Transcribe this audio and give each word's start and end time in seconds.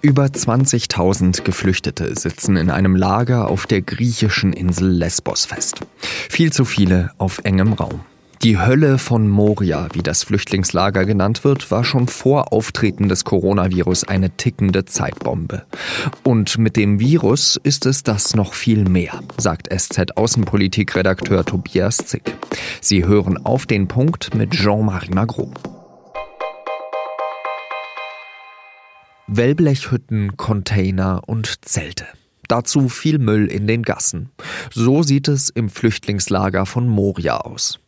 Über 0.00 0.26
20.000 0.26 1.42
Geflüchtete 1.42 2.14
sitzen 2.16 2.56
in 2.56 2.70
einem 2.70 2.94
Lager 2.94 3.48
auf 3.48 3.66
der 3.66 3.82
griechischen 3.82 4.52
Insel 4.52 4.88
Lesbos 4.88 5.44
fest. 5.44 5.80
Viel 6.00 6.52
zu 6.52 6.64
viele 6.64 7.10
auf 7.18 7.40
engem 7.42 7.72
Raum. 7.72 8.00
Die 8.44 8.60
Hölle 8.60 8.98
von 8.98 9.28
Moria, 9.28 9.88
wie 9.94 10.02
das 10.02 10.22
Flüchtlingslager 10.22 11.04
genannt 11.04 11.42
wird, 11.42 11.72
war 11.72 11.82
schon 11.82 12.06
vor 12.06 12.52
Auftreten 12.52 13.08
des 13.08 13.24
Coronavirus 13.24 14.04
eine 14.04 14.30
tickende 14.30 14.84
Zeitbombe. 14.84 15.64
Und 16.22 16.58
mit 16.58 16.76
dem 16.76 17.00
Virus 17.00 17.58
ist 17.60 17.84
es 17.84 18.04
das 18.04 18.36
noch 18.36 18.54
viel 18.54 18.84
mehr, 18.84 19.20
sagt 19.36 19.66
SZ-Außenpolitik-Redakteur 19.76 21.44
Tobias 21.44 21.96
Zick. 21.96 22.36
Sie 22.80 23.04
hören 23.04 23.44
auf 23.44 23.66
den 23.66 23.88
Punkt 23.88 24.32
mit 24.32 24.52
Jean-Marie 24.52 25.10
Magro. 25.12 25.50
Wellblechhütten, 29.30 30.38
Container 30.38 31.20
und 31.26 31.66
Zelte. 31.66 32.06
Dazu 32.48 32.88
viel 32.88 33.18
Müll 33.18 33.46
in 33.46 33.66
den 33.66 33.82
Gassen. 33.82 34.30
So 34.72 35.02
sieht 35.02 35.28
es 35.28 35.50
im 35.50 35.68
Flüchtlingslager 35.68 36.64
von 36.64 36.88
Moria 36.88 37.36
aus. 37.36 37.78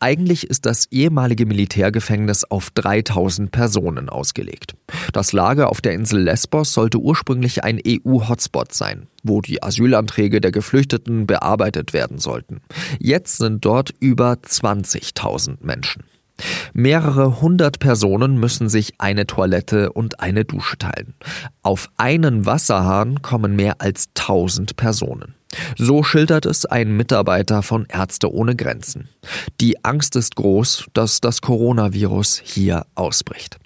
Eigentlich 0.00 0.48
ist 0.48 0.64
das 0.64 0.86
ehemalige 0.90 1.44
Militärgefängnis 1.44 2.44
auf 2.44 2.70
3000 2.70 3.50
Personen 3.50 4.08
ausgelegt. 4.08 4.74
Das 5.12 5.32
Lager 5.32 5.68
auf 5.68 5.82
der 5.82 5.92
Insel 5.92 6.22
Lesbos 6.22 6.72
sollte 6.72 6.98
ursprünglich 6.98 7.62
ein 7.62 7.78
EU-Hotspot 7.86 8.72
sein, 8.72 9.06
wo 9.22 9.42
die 9.42 9.62
Asylanträge 9.62 10.40
der 10.40 10.52
Geflüchteten 10.52 11.26
bearbeitet 11.26 11.92
werden 11.92 12.18
sollten. 12.18 12.62
Jetzt 12.98 13.36
sind 13.36 13.66
dort 13.66 13.92
über 14.00 14.32
20.000 14.32 15.58
Menschen. 15.60 16.04
Mehrere 16.72 17.40
hundert 17.40 17.78
Personen 17.78 18.38
müssen 18.38 18.68
sich 18.68 18.94
eine 18.98 19.26
Toilette 19.26 19.92
und 19.92 20.20
eine 20.20 20.44
Dusche 20.44 20.76
teilen. 20.78 21.14
Auf 21.62 21.88
einen 21.96 22.46
Wasserhahn 22.46 23.22
kommen 23.22 23.56
mehr 23.56 23.80
als 23.80 24.08
tausend 24.14 24.76
Personen. 24.76 25.34
So 25.78 26.02
schildert 26.02 26.44
es 26.44 26.66
ein 26.66 26.96
Mitarbeiter 26.96 27.62
von 27.62 27.86
Ärzte 27.88 28.32
ohne 28.32 28.56
Grenzen. 28.56 29.08
Die 29.60 29.84
Angst 29.84 30.16
ist 30.16 30.36
groß, 30.36 30.86
dass 30.92 31.20
das 31.20 31.40
Coronavirus 31.40 32.40
hier 32.44 32.86
ausbricht. 32.94 33.58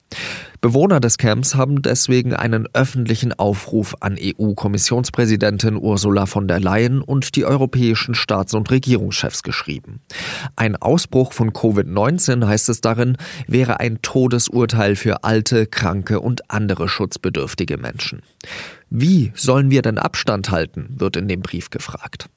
Bewohner 0.60 1.00
des 1.00 1.16
Camps 1.16 1.54
haben 1.54 1.80
deswegen 1.80 2.34
einen 2.34 2.68
öffentlichen 2.74 3.32
Aufruf 3.32 3.96
an 4.00 4.18
EU-Kommissionspräsidentin 4.20 5.76
Ursula 5.76 6.26
von 6.26 6.48
der 6.48 6.60
Leyen 6.60 7.00
und 7.00 7.34
die 7.36 7.46
europäischen 7.46 8.14
Staats- 8.14 8.52
und 8.52 8.70
Regierungschefs 8.70 9.42
geschrieben. 9.42 10.00
Ein 10.56 10.76
Ausbruch 10.76 11.32
von 11.32 11.52
Covid-19, 11.52 12.46
heißt 12.46 12.68
es 12.68 12.82
darin, 12.82 13.16
wäre 13.46 13.80
ein 13.80 14.02
Todesurteil 14.02 14.96
für 14.96 15.24
alte, 15.24 15.66
kranke 15.66 16.20
und 16.20 16.50
andere 16.50 16.88
schutzbedürftige 16.88 17.78
Menschen. 17.78 18.20
Wie 18.90 19.32
sollen 19.34 19.70
wir 19.70 19.80
denn 19.80 19.98
Abstand 19.98 20.50
halten, 20.50 20.94
wird 20.98 21.16
in 21.16 21.28
dem 21.28 21.40
Brief 21.40 21.70
gefragt. 21.70 22.28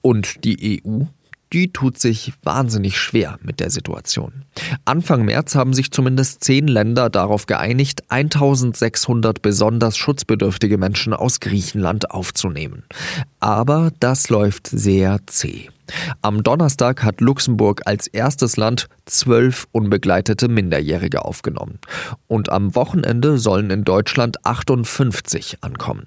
Und 0.00 0.44
die 0.44 0.82
EU? 0.84 1.04
Die 1.52 1.72
tut 1.72 1.98
sich 1.98 2.32
wahnsinnig 2.42 2.98
schwer 2.98 3.38
mit 3.42 3.60
der 3.60 3.70
Situation. 3.70 4.44
Anfang 4.84 5.24
März 5.24 5.54
haben 5.54 5.74
sich 5.74 5.90
zumindest 5.90 6.42
zehn 6.42 6.66
Länder 6.66 7.10
darauf 7.10 7.46
geeinigt, 7.46 8.04
1600 8.08 9.42
besonders 9.42 9.96
schutzbedürftige 9.96 10.78
Menschen 10.78 11.12
aus 11.12 11.40
Griechenland 11.40 12.10
aufzunehmen. 12.10 12.84
Aber 13.40 13.90
das 14.00 14.30
läuft 14.30 14.66
sehr 14.68 15.18
zäh. 15.26 15.68
Am 16.22 16.42
Donnerstag 16.42 17.02
hat 17.02 17.20
Luxemburg 17.20 17.82
als 17.84 18.06
erstes 18.06 18.56
Land 18.56 18.88
zwölf 19.04 19.66
unbegleitete 19.72 20.48
Minderjährige 20.48 21.24
aufgenommen. 21.24 21.78
Und 22.28 22.50
am 22.50 22.74
Wochenende 22.74 23.36
sollen 23.38 23.70
in 23.70 23.84
Deutschland 23.84 24.46
58 24.46 25.58
ankommen. 25.60 26.06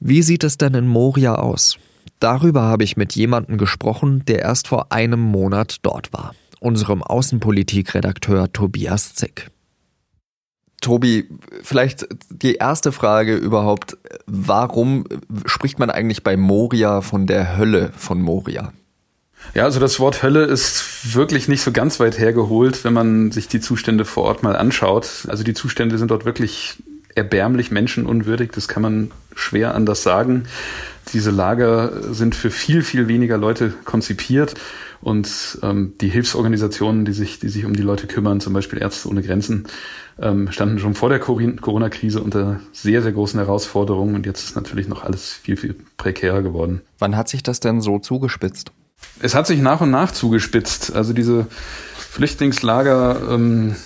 Wie 0.00 0.22
sieht 0.22 0.44
es 0.44 0.56
denn 0.56 0.74
in 0.74 0.86
Moria 0.86 1.34
aus? 1.34 1.78
Darüber 2.20 2.62
habe 2.62 2.84
ich 2.84 2.96
mit 2.96 3.14
jemandem 3.14 3.58
gesprochen, 3.58 4.24
der 4.26 4.40
erst 4.40 4.68
vor 4.68 4.92
einem 4.92 5.20
Monat 5.20 5.76
dort 5.82 6.12
war, 6.12 6.34
unserem 6.60 7.02
Außenpolitikredakteur 7.02 8.52
Tobias 8.52 9.14
Zick. 9.14 9.50
Tobi, 10.80 11.28
vielleicht 11.62 12.06
die 12.30 12.54
erste 12.54 12.92
Frage 12.92 13.34
überhaupt, 13.36 13.96
warum 14.26 15.04
spricht 15.44 15.78
man 15.78 15.90
eigentlich 15.90 16.22
bei 16.22 16.36
Moria 16.36 17.00
von 17.00 17.26
der 17.26 17.56
Hölle 17.56 17.92
von 17.96 18.22
Moria? 18.22 18.72
Ja, 19.54 19.64
also 19.64 19.80
das 19.80 19.98
Wort 20.00 20.22
Hölle 20.22 20.44
ist 20.44 21.14
wirklich 21.14 21.48
nicht 21.48 21.62
so 21.62 21.72
ganz 21.72 22.00
weit 22.00 22.18
hergeholt, 22.18 22.84
wenn 22.84 22.92
man 22.92 23.32
sich 23.32 23.48
die 23.48 23.60
Zustände 23.60 24.04
vor 24.04 24.24
Ort 24.24 24.42
mal 24.42 24.56
anschaut. 24.56 25.26
Also 25.28 25.42
die 25.44 25.54
Zustände 25.54 25.98
sind 25.98 26.10
dort 26.10 26.24
wirklich 26.24 26.82
erbärmlich 27.14 27.70
menschenunwürdig, 27.70 28.50
das 28.52 28.68
kann 28.68 28.82
man 28.82 29.10
schwer 29.38 29.74
anders 29.74 30.02
sagen. 30.02 30.44
Diese 31.12 31.30
Lager 31.30 32.12
sind 32.12 32.34
für 32.34 32.50
viel, 32.50 32.82
viel 32.82 33.08
weniger 33.08 33.38
Leute 33.38 33.72
konzipiert 33.84 34.54
und 35.00 35.58
ähm, 35.62 35.94
die 36.00 36.08
Hilfsorganisationen, 36.08 37.04
die 37.04 37.12
sich, 37.12 37.38
die 37.38 37.48
sich 37.48 37.64
um 37.64 37.74
die 37.74 37.82
Leute 37.82 38.06
kümmern, 38.06 38.40
zum 38.40 38.52
Beispiel 38.52 38.80
Ärzte 38.80 39.08
ohne 39.08 39.22
Grenzen, 39.22 39.66
ähm, 40.20 40.50
standen 40.50 40.78
schon 40.78 40.94
vor 40.94 41.08
der 41.08 41.20
Corona-Krise 41.20 42.20
unter 42.20 42.60
sehr, 42.72 43.02
sehr 43.02 43.12
großen 43.12 43.38
Herausforderungen 43.38 44.16
und 44.16 44.26
jetzt 44.26 44.44
ist 44.44 44.56
natürlich 44.56 44.88
noch 44.88 45.04
alles 45.04 45.32
viel, 45.32 45.56
viel 45.56 45.76
prekärer 45.96 46.42
geworden. 46.42 46.82
Wann 46.98 47.16
hat 47.16 47.28
sich 47.28 47.42
das 47.42 47.60
denn 47.60 47.80
so 47.80 47.98
zugespitzt? 48.00 48.72
Es 49.20 49.34
hat 49.34 49.46
sich 49.46 49.60
nach 49.60 49.80
und 49.80 49.90
nach 49.90 50.10
zugespitzt. 50.10 50.94
Also 50.94 51.12
diese 51.12 51.46
Flüchtlingslager 51.96 53.20
ähm, 53.30 53.76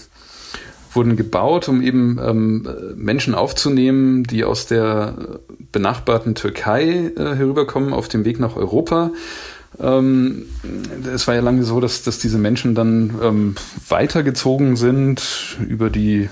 wurden 0.93 1.17
gebaut, 1.17 1.69
um 1.69 1.83
eben 1.83 2.19
ähm, 2.23 2.69
Menschen 2.97 3.35
aufzunehmen, 3.35 4.25
die 4.25 4.45
aus 4.45 4.67
der 4.67 5.15
benachbarten 5.73 6.35
Türkei 6.35 7.13
äh, 7.17 7.35
herüberkommen 7.35 7.93
auf 7.93 8.09
dem 8.09 8.25
Weg 8.25 8.39
nach 8.41 8.57
Europa. 8.57 9.11
Ähm, 9.81 10.47
es 11.13 11.27
war 11.27 11.35
ja 11.35 11.41
lange 11.41 11.65
so, 11.65 11.81
dass, 11.81 12.03
dass 12.03 12.19
diese 12.19 12.39
Menschen 12.39 12.75
dann 12.75 13.15
ähm, 13.23 13.55
weitergezogen 13.89 14.77
sind 14.77 15.57
über 15.67 15.89
die 15.91 16.29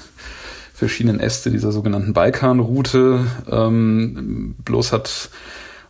verschiedenen 0.75 1.21
Äste 1.21 1.50
dieser 1.50 1.72
sogenannten 1.72 2.12
Balkanroute. 2.12 3.25
Ähm, 3.50 4.54
bloß 4.65 4.92
hat 4.92 5.31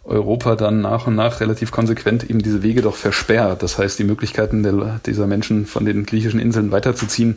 Europa 0.05 0.57
dann 0.57 0.81
nach 0.81 1.07
und 1.07 1.15
nach 1.15 1.41
relativ 1.41 1.71
konsequent 1.71 2.29
eben 2.29 2.41
diese 2.41 2.63
Wege 2.63 2.83
doch 2.83 2.97
versperrt. 2.97 3.63
Das 3.63 3.79
heißt, 3.79 3.99
die 3.99 4.05
Möglichkeiten 4.05 4.63
der, 4.63 5.01
dieser 5.07 5.27
Menschen 5.27 5.67
von 5.67 5.85
den 5.85 6.07
griechischen 6.07 6.41
Inseln 6.41 6.73
weiterzuziehen, 6.73 7.37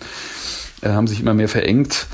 äh, 0.84 0.90
haben 0.90 1.08
sich 1.08 1.20
immer 1.20 1.34
mehr 1.34 1.50
verengt. 1.50 2.08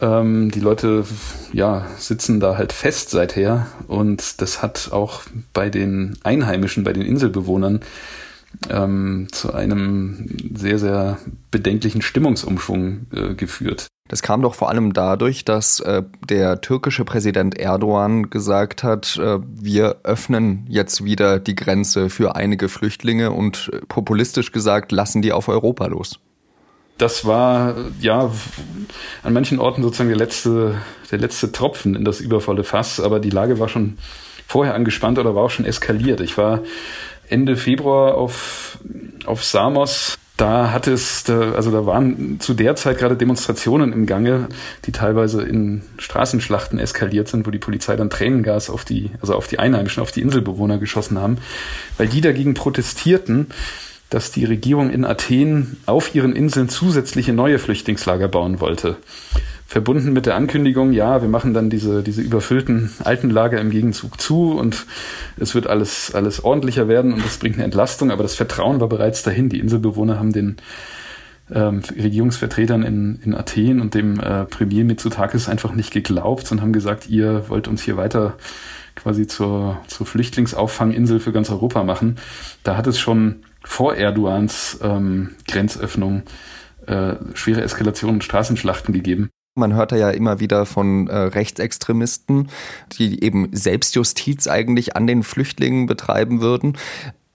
Ähm, 0.00 0.50
die 0.50 0.60
Leute 0.60 1.04
ja, 1.52 1.86
sitzen 1.96 2.40
da 2.40 2.56
halt 2.56 2.72
fest 2.72 3.10
seither 3.10 3.66
und 3.88 4.40
das 4.40 4.62
hat 4.62 4.90
auch 4.92 5.22
bei 5.52 5.70
den 5.70 6.16
Einheimischen, 6.22 6.84
bei 6.84 6.92
den 6.92 7.02
Inselbewohnern 7.02 7.80
ähm, 8.70 9.28
zu 9.32 9.52
einem 9.52 10.36
sehr, 10.54 10.78
sehr 10.78 11.18
bedenklichen 11.50 12.02
Stimmungsumschwung 12.02 13.06
äh, 13.12 13.34
geführt. 13.34 13.88
Das 14.08 14.22
kam 14.22 14.40
doch 14.40 14.54
vor 14.54 14.70
allem 14.70 14.94
dadurch, 14.94 15.44
dass 15.44 15.80
äh, 15.80 16.02
der 16.26 16.62
türkische 16.62 17.04
Präsident 17.04 17.58
Erdogan 17.58 18.30
gesagt 18.30 18.82
hat, 18.82 19.18
äh, 19.18 19.40
wir 19.42 19.96
öffnen 20.04 20.64
jetzt 20.68 21.04
wieder 21.04 21.38
die 21.38 21.54
Grenze 21.54 22.08
für 22.08 22.34
einige 22.34 22.70
Flüchtlinge 22.70 23.32
und 23.32 23.70
äh, 23.72 23.80
populistisch 23.86 24.52
gesagt, 24.52 24.92
lassen 24.92 25.20
die 25.20 25.32
auf 25.32 25.48
Europa 25.48 25.86
los 25.86 26.20
das 26.98 27.24
war 27.24 27.76
ja 28.00 28.30
an 29.22 29.32
manchen 29.32 29.58
Orten 29.58 29.82
sozusagen 29.82 30.10
der 30.10 30.18
letzte, 30.18 30.74
der 31.10 31.18
letzte 31.18 31.52
Tropfen 31.52 31.94
in 31.94 32.04
das 32.04 32.20
übervolle 32.20 32.64
Fass, 32.64 33.00
aber 33.00 33.20
die 33.20 33.30
Lage 33.30 33.58
war 33.58 33.68
schon 33.68 33.98
vorher 34.46 34.74
angespannt 34.74 35.18
oder 35.18 35.34
war 35.34 35.44
auch 35.44 35.50
schon 35.50 35.64
eskaliert. 35.64 36.20
Ich 36.20 36.36
war 36.36 36.62
Ende 37.28 37.56
Februar 37.56 38.14
auf, 38.14 38.78
auf 39.26 39.44
Samos. 39.44 40.18
Da 40.36 40.70
hat 40.70 40.86
es, 40.86 41.28
also 41.28 41.72
da 41.72 41.84
waren 41.84 42.38
zu 42.38 42.54
der 42.54 42.76
Zeit 42.76 42.98
gerade 42.98 43.16
Demonstrationen 43.16 43.92
im 43.92 44.06
Gange, 44.06 44.48
die 44.86 44.92
teilweise 44.92 45.42
in 45.42 45.82
Straßenschlachten 45.98 46.78
eskaliert 46.78 47.26
sind, 47.26 47.44
wo 47.44 47.50
die 47.50 47.58
Polizei 47.58 47.96
dann 47.96 48.08
Tränengas 48.08 48.70
auf 48.70 48.84
die, 48.84 49.10
also 49.20 49.34
auf 49.34 49.48
die 49.48 49.58
Einheimischen, 49.58 50.00
auf 50.00 50.12
die 50.12 50.22
Inselbewohner 50.22 50.78
geschossen 50.78 51.18
haben, 51.18 51.38
weil 51.96 52.06
die 52.06 52.20
dagegen 52.20 52.54
protestierten, 52.54 53.48
dass 54.10 54.32
die 54.32 54.44
Regierung 54.44 54.90
in 54.90 55.04
Athen 55.04 55.76
auf 55.86 56.14
ihren 56.14 56.34
Inseln 56.34 56.68
zusätzliche 56.68 57.32
neue 57.32 57.58
Flüchtlingslager 57.58 58.28
bauen 58.28 58.60
wollte. 58.60 58.96
Verbunden 59.66 60.14
mit 60.14 60.24
der 60.24 60.34
Ankündigung, 60.34 60.92
ja, 60.92 61.20
wir 61.20 61.28
machen 61.28 61.52
dann 61.52 61.68
diese, 61.68 62.02
diese 62.02 62.22
überfüllten 62.22 62.90
alten 63.04 63.28
Lager 63.28 63.60
im 63.60 63.68
Gegenzug 63.68 64.18
zu 64.18 64.52
und 64.52 64.86
es 65.36 65.54
wird 65.54 65.66
alles, 65.66 66.14
alles 66.14 66.42
ordentlicher 66.42 66.88
werden 66.88 67.12
und 67.12 67.22
das 67.22 67.36
bringt 67.36 67.56
eine 67.56 67.64
Entlastung, 67.64 68.10
aber 68.10 68.22
das 68.22 68.34
Vertrauen 68.34 68.80
war 68.80 68.88
bereits 68.88 69.22
dahin. 69.22 69.50
Die 69.50 69.60
Inselbewohner 69.60 70.18
haben 70.18 70.32
den 70.32 70.56
ähm, 71.52 71.82
Regierungsvertretern 71.94 72.82
in, 72.82 73.20
in 73.22 73.34
Athen 73.34 73.82
und 73.82 73.92
dem 73.92 74.18
äh, 74.20 74.46
Premier 74.46 74.84
Mitsotakis 74.84 75.50
einfach 75.50 75.74
nicht 75.74 75.92
geglaubt 75.92 76.50
und 76.50 76.62
haben 76.62 76.72
gesagt, 76.72 77.10
ihr 77.10 77.50
wollt 77.50 77.68
uns 77.68 77.82
hier 77.82 77.98
weiter 77.98 78.38
quasi 78.94 79.26
zur, 79.26 79.78
zur 79.86 80.06
Flüchtlingsauffangininsel 80.06 81.20
für 81.20 81.32
ganz 81.32 81.50
Europa 81.50 81.84
machen. 81.84 82.16
Da 82.64 82.78
hat 82.78 82.86
es 82.86 82.98
schon 82.98 83.42
vor 83.64 83.94
Erdogans 83.94 84.78
ähm, 84.82 85.36
Grenzöffnung 85.46 86.22
äh, 86.86 87.14
schwere 87.34 87.62
Eskalationen 87.62 88.16
und 88.16 88.24
Straßenschlachten 88.24 88.94
gegeben. 88.94 89.30
Man 89.54 89.74
hört 89.74 89.92
ja 89.92 90.10
immer 90.10 90.40
wieder 90.40 90.66
von 90.66 91.08
äh, 91.08 91.16
Rechtsextremisten, 91.16 92.48
die 92.92 93.22
eben 93.22 93.48
Selbstjustiz 93.52 94.46
eigentlich 94.46 94.96
an 94.96 95.06
den 95.06 95.22
Flüchtlingen 95.22 95.86
betreiben 95.86 96.40
würden. 96.40 96.78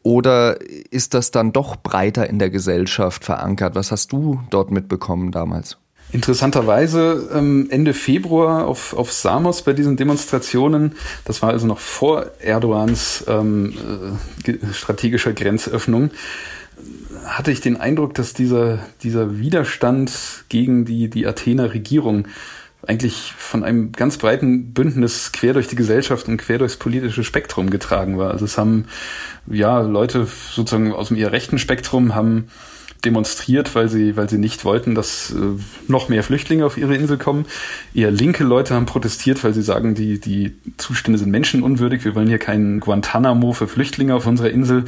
Oder 0.03 0.59
ist 0.91 1.13
das 1.13 1.31
dann 1.31 1.53
doch 1.53 1.75
breiter 1.75 2.29
in 2.29 2.39
der 2.39 2.49
Gesellschaft 2.49 3.23
verankert? 3.23 3.75
Was 3.75 3.91
hast 3.91 4.11
du 4.11 4.41
dort 4.49 4.71
mitbekommen 4.71 5.31
damals? 5.31 5.77
Interessanterweise 6.13 7.27
ähm, 7.33 7.67
Ende 7.71 7.95
Februar 7.95 8.67
auf, 8.67 8.93
auf 8.93 9.11
Samos 9.11 9.63
bei 9.63 9.73
diesen 9.73 9.97
Demonstrationen, 9.97 10.93
das 11.25 11.41
war 11.41 11.49
also 11.49 11.65
noch 11.65 11.79
vor 11.79 12.27
Erdogans 12.39 13.25
ähm, 13.27 13.73
äh, 14.45 14.73
strategischer 14.73 15.33
Grenzöffnung, 15.33 16.11
hatte 17.25 17.51
ich 17.51 17.61
den 17.61 17.77
Eindruck, 17.77 18.13
dass 18.13 18.33
dieser, 18.33 18.79
dieser 19.01 19.39
Widerstand 19.39 20.11
gegen 20.49 20.85
die, 20.85 21.09
die 21.09 21.25
Athener 21.25 21.73
Regierung 21.73 22.27
eigentlich 22.85 23.33
von 23.35 23.63
einem 23.63 23.91
ganz 23.91 24.17
breiten 24.17 24.71
Bündnis 24.73 25.31
quer 25.31 25.53
durch 25.53 25.67
die 25.67 25.75
Gesellschaft 25.75 26.27
und 26.27 26.37
quer 26.37 26.59
durchs 26.59 26.77
politische 26.77 27.23
Spektrum 27.23 27.71
getragen 27.71 28.19
war. 28.19 28.29
Also 28.29 28.45
es 28.45 28.59
haben 28.59 28.85
ja 29.47 29.81
Leute 29.81 30.27
sozusagen 30.51 30.93
aus 30.93 31.07
dem 31.07 31.17
eher 31.17 31.31
rechten 31.31 31.57
Spektrum 31.57 32.13
haben 32.13 32.49
demonstriert, 33.05 33.75
weil 33.75 33.89
sie, 33.89 34.15
weil 34.15 34.29
sie 34.29 34.37
nicht 34.37 34.65
wollten, 34.65 34.95
dass 34.95 35.31
äh, 35.31 35.59
noch 35.87 36.09
mehr 36.09 36.23
Flüchtlinge 36.23 36.65
auf 36.65 36.77
ihre 36.77 36.95
Insel 36.95 37.17
kommen. 37.17 37.45
Eher 37.93 38.11
linke 38.11 38.43
Leute 38.43 38.75
haben 38.75 38.85
protestiert, 38.85 39.43
weil 39.43 39.53
sie 39.53 39.61
sagen, 39.61 39.95
die, 39.95 40.19
die 40.19 40.55
Zustände 40.77 41.19
sind 41.19 41.31
menschenunwürdig. 41.31 42.05
Wir 42.05 42.15
wollen 42.15 42.27
hier 42.27 42.39
keinen 42.39 42.79
Guantanamo 42.79 43.53
für 43.53 43.67
Flüchtlinge 43.67 44.15
auf 44.15 44.25
unserer 44.25 44.49
Insel. 44.49 44.85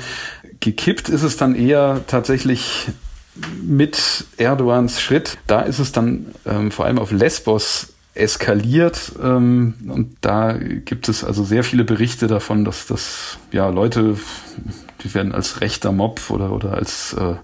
Gekippt 0.59 1.09
ist 1.09 1.23
es 1.23 1.37
dann 1.37 1.55
eher 1.55 2.01
tatsächlich 2.07 2.87
mit 3.61 4.25
Erdogans 4.37 5.01
Schritt. 5.01 5.37
Da 5.47 5.61
ist 5.61 5.79
es 5.79 5.91
dann 5.91 6.27
ähm, 6.45 6.71
vor 6.71 6.85
allem 6.85 6.99
auf 6.99 7.11
Lesbos 7.11 7.93
eskaliert 8.13 9.11
ähm, 9.21 9.73
und 9.89 10.15
da 10.21 10.53
gibt 10.53 11.09
es 11.09 11.25
also 11.25 11.43
sehr 11.43 11.65
viele 11.65 11.83
Berichte 11.83 12.27
davon, 12.27 12.63
dass 12.63 12.87
das 12.87 13.37
ja 13.51 13.67
Leute, 13.67 14.17
die 15.03 15.13
werden 15.13 15.33
als 15.33 15.59
rechter 15.59 15.91
Mob 15.91 16.21
oder 16.29 16.51
oder 16.53 16.73
als 16.73 17.13
äh, 17.13 17.35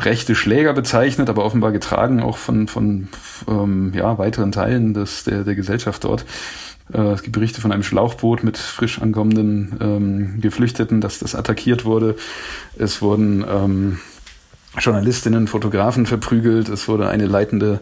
rechte 0.00 0.34
Schläger 0.34 0.72
bezeichnet, 0.72 1.30
aber 1.30 1.44
offenbar 1.44 1.72
getragen 1.72 2.20
auch 2.20 2.36
von, 2.36 2.68
von 2.68 3.08
ähm, 3.48 3.92
ja, 3.94 4.18
weiteren 4.18 4.52
Teilen 4.52 4.94
des, 4.94 5.24
der, 5.24 5.44
der 5.44 5.54
Gesellschaft 5.54 6.04
dort. 6.04 6.24
Äh, 6.92 7.12
es 7.12 7.22
gibt 7.22 7.34
Berichte 7.34 7.60
von 7.60 7.72
einem 7.72 7.82
Schlauchboot 7.82 8.42
mit 8.42 8.58
frisch 8.58 9.00
ankommenden 9.00 9.76
ähm, 9.80 10.40
Geflüchteten, 10.40 11.00
dass 11.00 11.18
das 11.18 11.34
attackiert 11.34 11.84
wurde. 11.84 12.16
Es 12.76 13.02
wurden 13.02 13.44
ähm, 13.48 13.98
Journalistinnen, 14.78 15.48
Fotografen 15.48 16.06
verprügelt. 16.06 16.70
Es 16.70 16.88
wurde 16.88 17.08
eine 17.08 17.26
leitende 17.26 17.80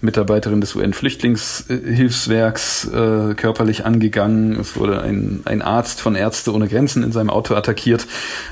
Mitarbeiterin 0.00 0.60
des 0.60 0.76
UN-Flüchtlingshilfswerks 0.76 2.84
äh, 2.84 3.34
körperlich 3.34 3.84
angegangen. 3.84 4.60
Es 4.60 4.76
wurde 4.76 5.02
ein, 5.02 5.40
ein 5.46 5.62
Arzt 5.62 6.00
von 6.00 6.14
Ärzte 6.14 6.54
ohne 6.54 6.68
Grenzen 6.68 7.02
in 7.02 7.10
seinem 7.10 7.30
Auto 7.30 7.56
attackiert. 7.56 8.06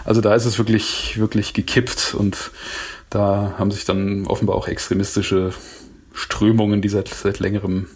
Also 0.04 0.20
da 0.20 0.34
ist 0.34 0.46
es 0.46 0.58
wirklich, 0.58 1.20
wirklich 1.20 1.54
gekippt 1.54 2.16
und 2.18 2.50
da 3.08 3.54
haben 3.56 3.70
sich 3.70 3.84
dann 3.84 4.26
offenbar 4.26 4.56
auch 4.56 4.66
extremistische 4.66 5.52
Strömungen, 6.12 6.82
die 6.82 6.88
seit, 6.88 7.06
seit 7.08 7.38
längerem 7.38 7.86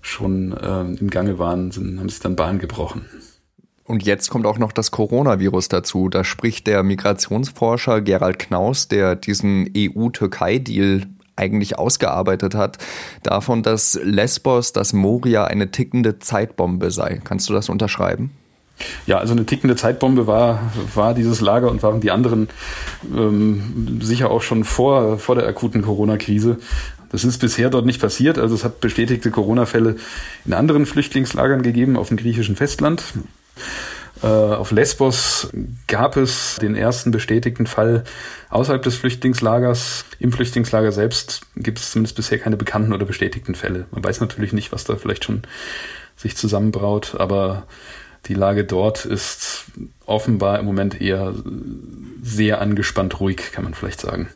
schon 0.00 0.52
äh, 0.52 0.82
im 0.82 1.10
Gange 1.10 1.40
waren, 1.40 1.72
sind, 1.72 1.98
haben 1.98 2.08
sich 2.08 2.20
dann 2.20 2.36
Bahn 2.36 2.60
gebrochen. 2.60 3.04
Und 3.88 4.04
jetzt 4.04 4.28
kommt 4.28 4.44
auch 4.44 4.58
noch 4.58 4.72
das 4.72 4.90
Coronavirus 4.90 5.68
dazu. 5.68 6.10
Da 6.10 6.22
spricht 6.22 6.66
der 6.66 6.82
Migrationsforscher 6.82 8.02
Gerald 8.02 8.38
Knaus, 8.38 8.86
der 8.88 9.16
diesen 9.16 9.70
EU-Türkei-Deal 9.74 11.06
eigentlich 11.36 11.78
ausgearbeitet 11.78 12.54
hat, 12.54 12.76
davon, 13.22 13.62
dass 13.62 13.98
Lesbos, 14.02 14.74
dass 14.74 14.92
Moria 14.92 15.44
eine 15.44 15.70
tickende 15.70 16.18
Zeitbombe 16.18 16.90
sei. 16.90 17.22
Kannst 17.24 17.48
du 17.48 17.54
das 17.54 17.70
unterschreiben? 17.70 18.32
Ja, 19.06 19.18
also 19.18 19.32
eine 19.32 19.46
tickende 19.46 19.74
Zeitbombe 19.74 20.26
war, 20.26 20.70
war 20.94 21.14
dieses 21.14 21.40
Lager 21.40 21.70
und 21.70 21.82
waren 21.82 22.00
die 22.00 22.10
anderen 22.10 22.48
ähm, 23.10 24.00
sicher 24.02 24.30
auch 24.30 24.42
schon 24.42 24.64
vor, 24.64 25.18
vor 25.18 25.34
der 25.34 25.46
akuten 25.46 25.80
Corona-Krise. 25.80 26.58
Das 27.10 27.24
ist 27.24 27.38
bisher 27.38 27.70
dort 27.70 27.86
nicht 27.86 28.02
passiert. 28.02 28.38
Also 28.38 28.54
es 28.54 28.64
hat 28.64 28.80
bestätigte 28.80 29.30
Corona-Fälle 29.30 29.96
in 30.44 30.52
anderen 30.52 30.84
Flüchtlingslagern 30.84 31.62
gegeben 31.62 31.96
auf 31.96 32.08
dem 32.08 32.18
griechischen 32.18 32.54
Festland. 32.54 33.02
Äh, 34.22 34.26
auf 34.26 34.72
Lesbos 34.72 35.48
gab 35.86 36.16
es 36.16 36.56
den 36.60 36.74
ersten 36.74 37.10
bestätigten 37.10 37.66
Fall 37.66 38.04
außerhalb 38.50 38.82
des 38.82 38.96
Flüchtlingslagers. 38.96 40.04
Im 40.18 40.32
Flüchtlingslager 40.32 40.92
selbst 40.92 41.42
gibt 41.56 41.78
es 41.78 41.92
zumindest 41.92 42.16
bisher 42.16 42.38
keine 42.38 42.56
bekannten 42.56 42.92
oder 42.92 43.06
bestätigten 43.06 43.54
Fälle. 43.54 43.86
Man 43.92 44.02
weiß 44.02 44.20
natürlich 44.20 44.52
nicht, 44.52 44.72
was 44.72 44.84
da 44.84 44.96
vielleicht 44.96 45.24
schon 45.24 45.42
sich 46.16 46.36
zusammenbraut, 46.36 47.14
aber 47.18 47.66
die 48.26 48.34
Lage 48.34 48.64
dort 48.64 49.04
ist 49.04 49.66
offenbar 50.04 50.58
im 50.58 50.66
Moment 50.66 51.00
eher 51.00 51.32
sehr 52.22 52.60
angespannt 52.60 53.20
ruhig, 53.20 53.52
kann 53.52 53.64
man 53.64 53.74
vielleicht 53.74 54.00
sagen. 54.00 54.28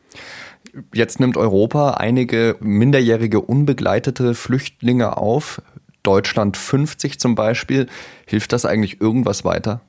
Jetzt 0.95 1.21
nimmt 1.21 1.37
Europa 1.37 1.95
einige 1.95 2.57
minderjährige 2.61 3.41
unbegleitete 3.41 4.35
Flüchtlinge 4.35 5.17
auf. 5.17 5.61
Deutschland 6.03 6.57
50 6.57 7.19
zum 7.19 7.35
Beispiel. 7.35 7.87
Hilft 8.27 8.53
das 8.53 8.65
eigentlich 8.65 9.01
irgendwas 9.01 9.45
weiter? 9.45 9.81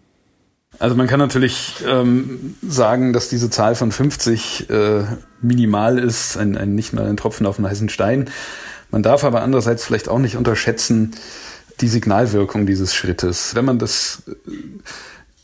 Also 0.79 0.95
man 0.95 1.07
kann 1.07 1.19
natürlich 1.19 1.83
ähm, 1.87 2.55
sagen, 2.61 3.13
dass 3.13 3.29
diese 3.29 3.49
Zahl 3.49 3.75
von 3.75 3.91
50 3.91 4.69
äh, 4.69 5.03
minimal 5.41 5.99
ist, 5.99 6.37
ein, 6.37 6.57
ein, 6.57 6.73
nicht 6.73 6.93
mal 6.93 7.05
ein 7.05 7.17
Tropfen 7.17 7.45
auf 7.45 7.59
einen 7.59 7.69
heißen 7.69 7.89
Stein. 7.89 8.29
Man 8.89 9.03
darf 9.03 9.23
aber 9.23 9.41
andererseits 9.41 9.85
vielleicht 9.85 10.09
auch 10.09 10.19
nicht 10.19 10.35
unterschätzen 10.35 11.15
die 11.81 11.87
Signalwirkung 11.87 12.65
dieses 12.65 12.93
Schrittes. 12.93 13.55
Wenn 13.55 13.65
man 13.65 13.79
das 13.79 14.23
äh, 14.27 14.51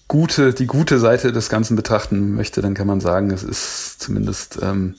gute, 0.07 0.53
die 0.53 0.65
gute 0.65 0.99
Seite 0.99 1.31
des 1.31 1.49
Ganzen 1.49 1.75
betrachten 1.75 2.33
möchte, 2.35 2.61
dann 2.61 2.73
kann 2.73 2.87
man 2.87 2.99
sagen, 2.99 3.31
es 3.31 3.43
ist 3.43 4.01
zumindest 4.01 4.59
ähm, 4.61 4.95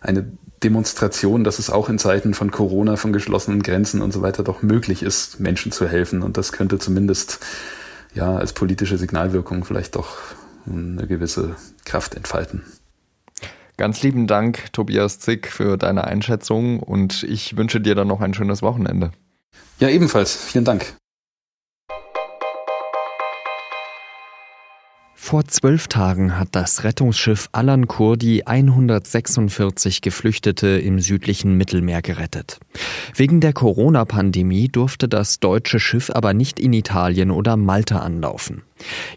eine 0.00 0.24
Demonstration, 0.64 1.44
dass 1.44 1.58
es 1.58 1.70
auch 1.70 1.88
in 1.88 1.98
Zeiten 1.98 2.34
von 2.34 2.50
Corona, 2.50 2.96
von 2.96 3.12
geschlossenen 3.12 3.62
Grenzen 3.62 4.00
und 4.00 4.12
so 4.12 4.22
weiter 4.22 4.42
doch 4.42 4.62
möglich 4.62 5.02
ist, 5.02 5.40
Menschen 5.40 5.72
zu 5.72 5.88
helfen. 5.88 6.22
Und 6.22 6.36
das 6.36 6.52
könnte 6.52 6.78
zumindest 6.78 7.40
ja 8.14 8.36
als 8.36 8.52
politische 8.52 8.98
Signalwirkung 8.98 9.64
vielleicht 9.64 9.96
doch 9.96 10.18
eine 10.66 11.06
gewisse 11.06 11.56
Kraft 11.84 12.14
entfalten. 12.14 12.62
Ganz 13.76 14.02
lieben 14.02 14.26
Dank, 14.26 14.72
Tobias 14.72 15.18
Zick, 15.18 15.48
für 15.48 15.76
deine 15.76 16.04
Einschätzung 16.04 16.80
und 16.80 17.22
ich 17.24 17.56
wünsche 17.56 17.80
dir 17.80 17.94
dann 17.94 18.06
noch 18.06 18.20
ein 18.20 18.34
schönes 18.34 18.62
Wochenende. 18.62 19.12
Ja, 19.80 19.88
ebenfalls. 19.88 20.36
Vielen 20.36 20.64
Dank. 20.64 20.94
Vor 25.24 25.44
zwölf 25.44 25.86
Tagen 25.86 26.36
hat 26.36 26.48
das 26.50 26.82
Rettungsschiff 26.82 27.48
Alan 27.52 27.86
Kurdi 27.86 28.42
146 28.44 30.02
Geflüchtete 30.02 30.66
im 30.66 30.98
südlichen 30.98 31.56
Mittelmeer 31.56 32.02
gerettet. 32.02 32.58
Wegen 33.14 33.40
der 33.40 33.52
Corona-Pandemie 33.52 34.68
durfte 34.68 35.08
das 35.08 35.38
deutsche 35.38 35.78
Schiff 35.78 36.10
aber 36.10 36.34
nicht 36.34 36.58
in 36.58 36.72
Italien 36.72 37.30
oder 37.30 37.56
Malta 37.56 38.00
anlaufen. 38.00 38.62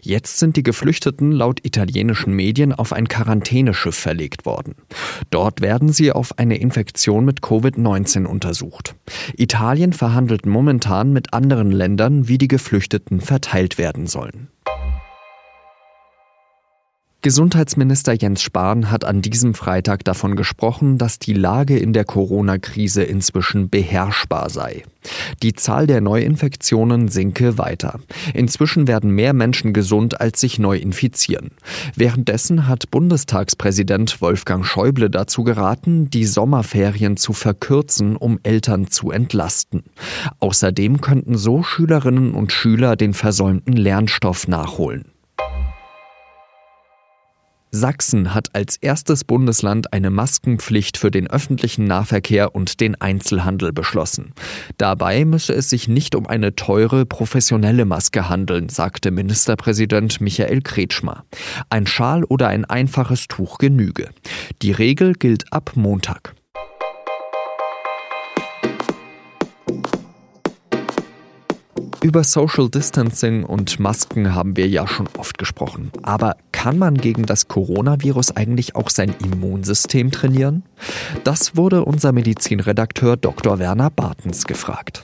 Jetzt 0.00 0.38
sind 0.38 0.56
die 0.56 0.62
Geflüchteten 0.62 1.32
laut 1.32 1.58
italienischen 1.66 2.32
Medien 2.32 2.72
auf 2.72 2.92
ein 2.92 3.08
Quarantäneschiff 3.08 3.96
verlegt 3.96 4.46
worden. 4.46 4.76
Dort 5.30 5.60
werden 5.60 5.92
sie 5.92 6.12
auf 6.12 6.38
eine 6.38 6.56
Infektion 6.56 7.24
mit 7.24 7.40
Covid-19 7.40 8.26
untersucht. 8.26 8.94
Italien 9.36 9.92
verhandelt 9.92 10.46
momentan 10.46 11.12
mit 11.12 11.34
anderen 11.34 11.72
Ländern, 11.72 12.28
wie 12.28 12.38
die 12.38 12.48
Geflüchteten 12.48 13.20
verteilt 13.20 13.76
werden 13.76 14.06
sollen. 14.06 14.48
Gesundheitsminister 17.22 18.12
Jens 18.12 18.40
Spahn 18.42 18.90
hat 18.90 19.04
an 19.04 19.20
diesem 19.20 19.54
Freitag 19.54 20.04
davon 20.04 20.36
gesprochen, 20.36 20.96
dass 20.96 21.18
die 21.18 21.32
Lage 21.32 21.76
in 21.76 21.92
der 21.92 22.04
Corona-Krise 22.04 23.02
inzwischen 23.02 23.68
beherrschbar 23.68 24.48
sei. 24.48 24.84
Die 25.42 25.54
Zahl 25.54 25.88
der 25.88 26.00
Neuinfektionen 26.00 27.08
sinke 27.08 27.58
weiter. 27.58 27.98
Inzwischen 28.32 28.86
werden 28.86 29.10
mehr 29.10 29.32
Menschen 29.32 29.72
gesund, 29.72 30.20
als 30.20 30.40
sich 30.40 30.58
neu 30.58 30.76
infizieren. 30.76 31.50
Währenddessen 31.96 32.68
hat 32.68 32.90
Bundestagspräsident 32.90 34.20
Wolfgang 34.20 34.64
Schäuble 34.64 35.10
dazu 35.10 35.42
geraten, 35.42 36.10
die 36.10 36.26
Sommerferien 36.26 37.16
zu 37.16 37.32
verkürzen, 37.32 38.16
um 38.16 38.38
Eltern 38.44 38.88
zu 38.90 39.10
entlasten. 39.10 39.82
Außerdem 40.38 41.00
könnten 41.00 41.36
so 41.36 41.64
Schülerinnen 41.64 42.34
und 42.34 42.52
Schüler 42.52 42.94
den 42.94 43.14
versäumten 43.14 43.74
Lernstoff 43.74 44.46
nachholen. 44.46 45.15
Sachsen 47.70 48.32
hat 48.34 48.54
als 48.54 48.76
erstes 48.76 49.24
Bundesland 49.24 49.92
eine 49.92 50.10
Maskenpflicht 50.10 50.96
für 50.96 51.10
den 51.10 51.28
öffentlichen 51.28 51.84
Nahverkehr 51.84 52.54
und 52.54 52.80
den 52.80 53.00
Einzelhandel 53.00 53.72
beschlossen. 53.72 54.32
Dabei 54.78 55.24
müsse 55.24 55.52
es 55.52 55.68
sich 55.70 55.88
nicht 55.88 56.14
um 56.14 56.26
eine 56.26 56.56
teure, 56.56 57.06
professionelle 57.06 57.84
Maske 57.84 58.28
handeln, 58.28 58.68
sagte 58.68 59.10
Ministerpräsident 59.10 60.20
Michael 60.20 60.62
Kretschmer. 60.62 61.24
Ein 61.68 61.86
Schal 61.86 62.24
oder 62.24 62.48
ein 62.48 62.64
einfaches 62.64 63.28
Tuch 63.28 63.58
genüge. 63.58 64.10
Die 64.62 64.72
Regel 64.72 65.12
gilt 65.14 65.52
ab 65.52 65.72
Montag. 65.74 66.34
Über 72.06 72.22
Social 72.22 72.68
Distancing 72.68 73.42
und 73.42 73.80
Masken 73.80 74.32
haben 74.32 74.56
wir 74.56 74.68
ja 74.68 74.86
schon 74.86 75.08
oft 75.18 75.38
gesprochen. 75.38 75.90
Aber 76.04 76.36
kann 76.52 76.78
man 76.78 76.94
gegen 76.94 77.26
das 77.26 77.48
Coronavirus 77.48 78.36
eigentlich 78.36 78.76
auch 78.76 78.90
sein 78.90 79.12
Immunsystem 79.24 80.12
trainieren? 80.12 80.62
Das 81.24 81.56
wurde 81.56 81.84
unser 81.84 82.12
Medizinredakteur 82.12 83.16
Dr. 83.16 83.58
Werner 83.58 83.90
Bartens 83.90 84.44
gefragt. 84.44 85.02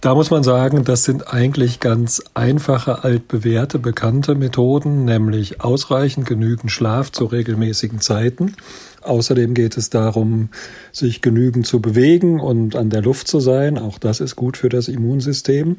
Da 0.00 0.14
muss 0.14 0.30
man 0.30 0.42
sagen, 0.42 0.84
das 0.84 1.04
sind 1.04 1.32
eigentlich 1.32 1.80
ganz 1.80 2.22
einfache, 2.32 3.04
altbewährte, 3.04 3.78
bekannte 3.78 4.34
Methoden, 4.34 5.04
nämlich 5.04 5.60
ausreichend 5.60 6.26
genügend 6.26 6.72
Schlaf 6.72 7.12
zu 7.12 7.26
regelmäßigen 7.26 8.00
Zeiten. 8.00 8.56
Außerdem 9.02 9.54
geht 9.54 9.76
es 9.76 9.90
darum, 9.90 10.48
sich 10.92 11.22
genügend 11.22 11.66
zu 11.66 11.80
bewegen 11.80 12.40
und 12.40 12.74
an 12.74 12.90
der 12.90 13.02
Luft 13.02 13.28
zu 13.28 13.38
sein. 13.38 13.78
Auch 13.78 13.98
das 13.98 14.20
ist 14.20 14.34
gut 14.34 14.56
für 14.56 14.68
das 14.68 14.88
Immunsystem. 14.88 15.76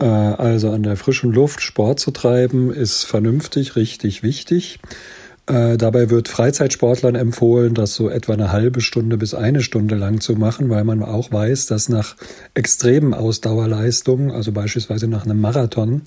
Äh, 0.00 0.04
also 0.04 0.70
an 0.70 0.82
der 0.82 0.96
frischen 0.96 1.32
Luft 1.32 1.60
Sport 1.60 2.00
zu 2.00 2.10
treiben, 2.10 2.72
ist 2.72 3.04
vernünftig, 3.04 3.76
richtig 3.76 4.22
wichtig. 4.22 4.80
Äh, 5.46 5.76
dabei 5.76 6.10
wird 6.10 6.28
Freizeitsportlern 6.28 7.14
empfohlen, 7.14 7.74
das 7.74 7.94
so 7.94 8.08
etwa 8.08 8.32
eine 8.32 8.52
halbe 8.52 8.80
Stunde 8.80 9.16
bis 9.16 9.34
eine 9.34 9.62
Stunde 9.62 9.96
lang 9.96 10.20
zu 10.20 10.34
machen, 10.34 10.70
weil 10.70 10.84
man 10.84 11.02
auch 11.02 11.32
weiß, 11.32 11.66
dass 11.66 11.88
nach 11.88 12.16
extremen 12.54 13.14
Ausdauerleistungen, 13.14 14.30
also 14.30 14.52
beispielsweise 14.52 15.08
nach 15.08 15.24
einem 15.24 15.40
Marathon, 15.40 16.02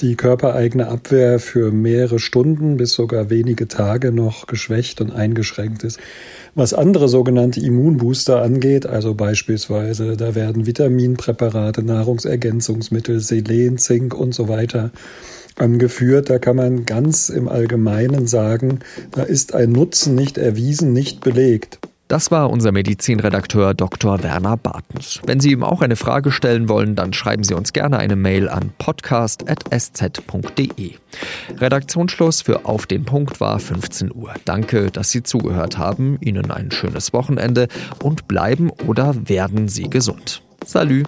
die 0.00 0.16
körpereigene 0.16 0.88
Abwehr 0.88 1.38
für 1.38 1.70
mehrere 1.70 2.18
Stunden 2.18 2.76
bis 2.76 2.92
sogar 2.92 3.30
wenige 3.30 3.68
Tage 3.68 4.12
noch 4.12 4.46
geschwächt 4.46 5.00
und 5.00 5.12
eingeschränkt 5.12 5.84
ist. 5.84 6.00
Was 6.54 6.74
andere 6.74 7.08
sogenannte 7.08 7.60
Immunbooster 7.60 8.42
angeht, 8.42 8.86
also 8.86 9.14
beispielsweise 9.14 10.16
da 10.16 10.34
werden 10.34 10.66
Vitaminpräparate, 10.66 11.82
Nahrungsergänzungsmittel, 11.82 13.20
Selen, 13.20 13.78
Zink 13.78 14.14
und 14.14 14.34
so 14.34 14.48
weiter 14.48 14.90
angeführt. 15.56 16.30
Da 16.30 16.38
kann 16.38 16.56
man 16.56 16.86
ganz 16.86 17.28
im 17.28 17.48
Allgemeinen 17.48 18.26
sagen, 18.26 18.80
da 19.12 19.22
ist 19.22 19.54
ein 19.54 19.70
Nutzen 19.70 20.14
nicht 20.14 20.38
erwiesen, 20.38 20.92
nicht 20.92 21.20
belegt. 21.20 21.78
Das 22.10 22.30
war 22.32 22.50
unser 22.50 22.72
Medizinredakteur 22.72 23.72
Dr. 23.72 24.22
Werner 24.24 24.56
Bartens. 24.56 25.20
Wenn 25.26 25.38
Sie 25.38 25.52
ihm 25.52 25.62
auch 25.62 25.80
eine 25.80 25.94
Frage 25.94 26.32
stellen 26.32 26.68
wollen, 26.68 26.96
dann 26.96 27.12
schreiben 27.12 27.44
Sie 27.44 27.54
uns 27.54 27.72
gerne 27.72 27.98
eine 27.98 28.16
Mail 28.16 28.48
an 28.48 28.72
podcast.sz.de. 28.78 29.44
Redaktionsschluss 31.56 32.42
für 32.42 32.64
Auf 32.64 32.86
den 32.86 33.04
Punkt 33.04 33.40
war 33.40 33.60
15 33.60 34.12
Uhr. 34.12 34.34
Danke, 34.44 34.90
dass 34.90 35.12
Sie 35.12 35.22
zugehört 35.22 35.78
haben. 35.78 36.18
Ihnen 36.20 36.50
ein 36.50 36.72
schönes 36.72 37.12
Wochenende 37.12 37.68
und 38.02 38.26
bleiben 38.26 38.70
oder 38.88 39.14
werden 39.28 39.68
Sie 39.68 39.88
gesund. 39.88 40.42
Salü. 40.66 41.04